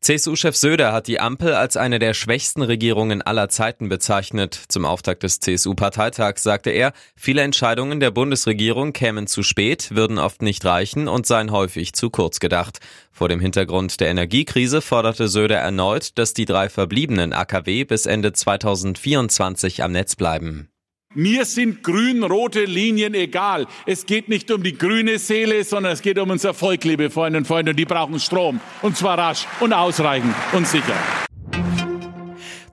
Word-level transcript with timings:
CSU-Chef 0.00 0.54
Söder 0.54 0.92
hat 0.92 1.08
die 1.08 1.18
Ampel 1.18 1.54
als 1.54 1.76
eine 1.76 1.98
der 1.98 2.14
schwächsten 2.14 2.62
Regierungen 2.62 3.22
aller 3.22 3.48
Zeiten 3.48 3.88
bezeichnet. 3.88 4.60
Zum 4.68 4.84
Auftakt 4.84 5.22
des 5.22 5.40
CSU-Parteitags 5.40 6.42
sagte 6.42 6.70
er, 6.70 6.92
viele 7.16 7.42
Entscheidungen 7.42 7.98
der 7.98 8.10
Bundesregierung 8.10 8.92
kämen 8.92 9.26
zu 9.26 9.42
spät, 9.42 9.94
würden 9.94 10.18
oft 10.18 10.42
nicht 10.42 10.64
reichen 10.64 11.08
und 11.08 11.26
seien 11.26 11.50
häufig 11.50 11.92
zu 11.92 12.10
kurz 12.10 12.38
gedacht. 12.38 12.78
Vor 13.10 13.28
dem 13.28 13.40
Hintergrund 13.40 13.98
der 14.00 14.08
Energiekrise 14.08 14.80
forderte 14.80 15.28
Söder 15.28 15.56
erneut, 15.56 16.18
dass 16.18 16.34
die 16.34 16.44
drei 16.44 16.68
verbliebenen 16.68 17.32
AKW 17.32 17.84
bis 17.84 18.06
Ende 18.06 18.32
2024 18.32 19.82
am 19.82 19.92
Netz 19.92 20.14
bleiben. 20.14 20.68
Mir 21.16 21.46
sind 21.46 21.82
grün-rote 21.82 22.66
Linien 22.66 23.14
egal. 23.14 23.66
Es 23.86 24.04
geht 24.04 24.28
nicht 24.28 24.50
um 24.50 24.62
die 24.62 24.76
grüne 24.76 25.18
Seele, 25.18 25.64
sondern 25.64 25.94
es 25.94 26.02
geht 26.02 26.18
um 26.18 26.28
unser 26.28 26.52
Volk, 26.52 26.84
liebe 26.84 27.08
Freundinnen 27.08 27.44
und 27.44 27.48
Freunde. 27.48 27.70
Und 27.70 27.78
die 27.78 27.86
brauchen 27.86 28.20
Strom. 28.20 28.60
Und 28.82 28.98
zwar 28.98 29.16
rasch 29.16 29.46
und 29.60 29.72
ausreichend 29.72 30.34
und 30.52 30.66
sicher. 30.66 31.25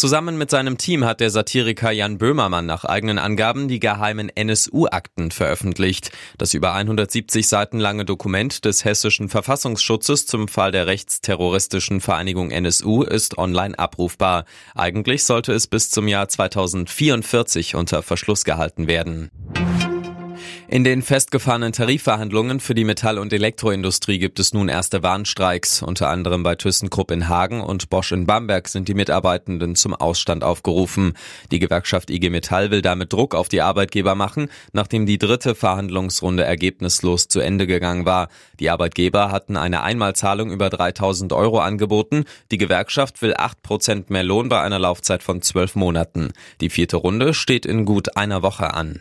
Zusammen 0.00 0.38
mit 0.38 0.48
seinem 0.48 0.78
Team 0.78 1.04
hat 1.04 1.20
der 1.20 1.28
Satiriker 1.28 1.90
Jan 1.90 2.16
Böhmermann 2.16 2.64
nach 2.64 2.86
eigenen 2.86 3.18
Angaben 3.18 3.68
die 3.68 3.80
geheimen 3.80 4.30
NSU-Akten 4.34 5.30
veröffentlicht. 5.30 6.10
Das 6.38 6.54
über 6.54 6.72
170 6.72 7.46
Seiten 7.46 7.78
lange 7.78 8.06
Dokument 8.06 8.64
des 8.64 8.86
hessischen 8.86 9.28
Verfassungsschutzes 9.28 10.24
zum 10.24 10.48
Fall 10.48 10.72
der 10.72 10.86
rechtsterroristischen 10.86 12.00
Vereinigung 12.00 12.50
NSU 12.50 13.02
ist 13.02 13.36
online 13.36 13.78
abrufbar. 13.78 14.46
Eigentlich 14.74 15.24
sollte 15.24 15.52
es 15.52 15.66
bis 15.66 15.90
zum 15.90 16.08
Jahr 16.08 16.30
2044 16.30 17.74
unter 17.74 18.02
Verschluss 18.02 18.44
gehalten 18.44 18.86
werden. 18.86 19.30
In 20.72 20.84
den 20.84 21.02
festgefahrenen 21.02 21.72
Tarifverhandlungen 21.72 22.60
für 22.60 22.76
die 22.76 22.84
Metall- 22.84 23.18
und 23.18 23.32
Elektroindustrie 23.32 24.20
gibt 24.20 24.38
es 24.38 24.54
nun 24.54 24.68
erste 24.68 25.02
Warnstreiks. 25.02 25.82
Unter 25.82 26.08
anderem 26.08 26.44
bei 26.44 26.54
ThyssenKrupp 26.54 27.10
in 27.10 27.28
Hagen 27.28 27.60
und 27.60 27.90
Bosch 27.90 28.12
in 28.12 28.24
Bamberg 28.24 28.68
sind 28.68 28.86
die 28.86 28.94
Mitarbeitenden 28.94 29.74
zum 29.74 29.96
Ausstand 29.96 30.44
aufgerufen. 30.44 31.14
Die 31.50 31.58
Gewerkschaft 31.58 32.08
IG 32.08 32.30
Metall 32.30 32.70
will 32.70 32.82
damit 32.82 33.12
Druck 33.12 33.34
auf 33.34 33.48
die 33.48 33.62
Arbeitgeber 33.62 34.14
machen, 34.14 34.48
nachdem 34.72 35.06
die 35.06 35.18
dritte 35.18 35.56
Verhandlungsrunde 35.56 36.44
ergebnislos 36.44 37.26
zu 37.26 37.40
Ende 37.40 37.66
gegangen 37.66 38.06
war. 38.06 38.28
Die 38.60 38.70
Arbeitgeber 38.70 39.32
hatten 39.32 39.56
eine 39.56 39.82
Einmalzahlung 39.82 40.52
über 40.52 40.70
3000 40.70 41.32
Euro 41.32 41.58
angeboten. 41.58 42.26
Die 42.52 42.58
Gewerkschaft 42.58 43.22
will 43.22 43.34
8 43.36 43.60
Prozent 43.64 44.10
mehr 44.10 44.22
Lohn 44.22 44.48
bei 44.48 44.60
einer 44.60 44.78
Laufzeit 44.78 45.24
von 45.24 45.42
zwölf 45.42 45.74
Monaten. 45.74 46.30
Die 46.60 46.70
vierte 46.70 46.96
Runde 46.96 47.34
steht 47.34 47.66
in 47.66 47.84
gut 47.84 48.16
einer 48.16 48.42
Woche 48.42 48.72
an. 48.72 49.00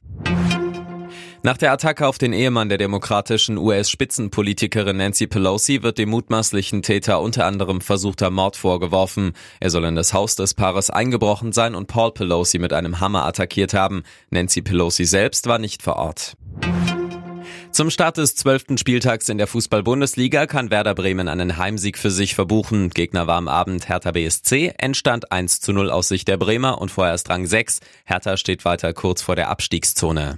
Nach 1.42 1.56
der 1.56 1.72
Attacke 1.72 2.06
auf 2.06 2.18
den 2.18 2.34
Ehemann 2.34 2.68
der 2.68 2.78
demokratischen 2.78 3.58
US-Spitzenpolitikerin 3.58 4.98
Nancy 4.98 5.26
Pelosi 5.26 5.84
wird 5.84 5.98
dem 5.98 6.10
mutmaßlichen 6.10 6.82
Täter 6.82 7.22
unter 7.22 7.46
anderem 7.46 7.80
versuchter 7.80 8.30
Mord 8.30 8.58
vorgeworfen. 8.58 9.32
Er 9.62 9.70
soll 9.70 9.86
in 9.86 9.96
das 9.96 10.14
Haus 10.14 10.36
des 10.36 10.54
Paares 10.54 10.90
eingebrochen 10.90 11.54
sein 11.54 11.76
und 11.76 11.88
Paul 11.88 12.12
Pelosi 12.12 12.60
mit 12.60 12.74
einem 12.74 13.00
Hammer 13.00 13.26
attackiert 13.26 13.74
haben. 13.74 14.04
Nancy 14.32 14.62
Pelosi 14.62 15.06
selbst 15.06 15.48
war 15.48 15.60
nicht 15.60 15.82
vor 15.82 15.96
Ort. 15.96 16.36
Zum 17.72 17.90
Start 17.90 18.18
des 18.18 18.36
zwölften 18.36 18.78
Spieltags 18.78 19.30
in 19.30 19.38
der 19.38 19.48
Fußball-Bundesliga 19.48 20.46
kann 20.46 20.72
Werder 20.72 20.96
Bremen 20.96 21.30
einen 21.30 21.56
Heimsieg 21.56 21.98
für 21.98 22.12
sich 22.12 22.36
verbuchen. 22.36 22.90
Gegner 22.90 23.28
war 23.28 23.38
am 23.38 23.48
Abend 23.48 23.88
Hertha 23.88 24.12
BSC, 24.12 24.74
Endstand 24.78 25.32
1 25.32 25.62
zu 25.62 25.72
0 25.72 25.90
aus 25.90 26.10
Sicht 26.10 26.28
der 26.28 26.38
Bremer 26.38 26.82
und 26.82 26.92
vorerst 26.92 27.30
Rang 27.30 27.46
6. 27.46 27.80
Hertha 28.04 28.36
steht 28.36 28.66
weiter 28.66 28.92
kurz 28.92 29.22
vor 29.22 29.38
der 29.38 29.50
Abstiegszone. 29.50 30.38